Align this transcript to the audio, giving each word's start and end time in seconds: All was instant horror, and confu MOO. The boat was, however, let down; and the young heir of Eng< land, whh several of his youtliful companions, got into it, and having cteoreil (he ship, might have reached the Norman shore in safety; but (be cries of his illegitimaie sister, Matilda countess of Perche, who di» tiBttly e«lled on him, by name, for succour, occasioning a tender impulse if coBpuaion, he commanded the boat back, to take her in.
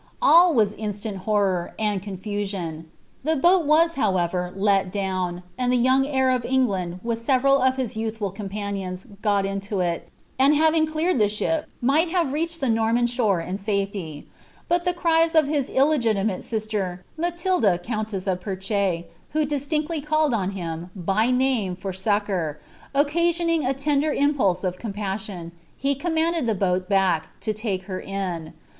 All 0.19 0.55
was 0.55 0.73
instant 0.73 1.17
horror, 1.29 1.75
and 1.77 2.01
confu 2.01 2.43
MOO. 2.51 2.85
The 3.23 3.35
boat 3.35 3.67
was, 3.67 3.93
however, 3.93 4.51
let 4.55 4.91
down; 4.91 5.43
and 5.59 5.71
the 5.71 5.77
young 5.77 6.07
heir 6.07 6.31
of 6.31 6.43
Eng< 6.43 6.65
land, 6.67 6.99
whh 7.07 7.15
several 7.15 7.61
of 7.61 7.75
his 7.75 7.95
youtliful 7.95 8.33
companions, 8.33 9.05
got 9.21 9.45
into 9.45 9.79
it, 9.79 10.09
and 10.39 10.55
having 10.55 10.87
cteoreil 10.87 11.21
(he 11.21 11.27
ship, 11.27 11.69
might 11.81 12.09
have 12.09 12.33
reached 12.33 12.61
the 12.61 12.67
Norman 12.69 13.05
shore 13.05 13.41
in 13.41 13.59
safety; 13.59 14.27
but 14.67 14.83
(be 14.85 14.93
cries 14.93 15.35
of 15.35 15.45
his 15.47 15.69
illegitimaie 15.69 16.41
sister, 16.41 17.05
Matilda 17.15 17.77
countess 17.77 18.25
of 18.25 18.41
Perche, 18.41 19.03
who 19.33 19.45
di» 19.45 19.55
tiBttly 19.57 19.97
e«lled 20.01 20.33
on 20.33 20.51
him, 20.53 20.89
by 20.95 21.29
name, 21.29 21.75
for 21.75 21.93
succour, 21.93 22.59
occasioning 22.95 23.63
a 23.63 23.75
tender 23.75 24.11
impulse 24.11 24.63
if 24.63 24.79
coBpuaion, 24.79 25.51
he 25.77 25.93
commanded 25.93 26.47
the 26.47 26.55
boat 26.55 26.89
back, 26.89 27.39
to 27.41 27.53
take 27.53 27.83
her 27.83 27.99
in. 28.01 28.53